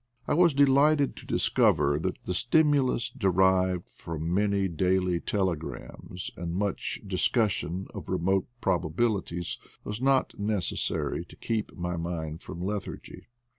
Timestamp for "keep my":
11.35-11.97